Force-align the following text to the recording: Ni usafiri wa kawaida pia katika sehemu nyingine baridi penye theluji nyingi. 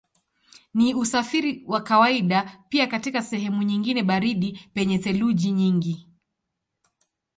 Ni 0.73 0.93
usafiri 0.95 1.63
wa 1.67 1.81
kawaida 1.83 2.65
pia 2.69 2.87
katika 2.87 3.21
sehemu 3.21 3.63
nyingine 3.63 4.03
baridi 4.03 4.69
penye 4.73 4.97
theluji 4.99 5.51
nyingi. 5.51 6.07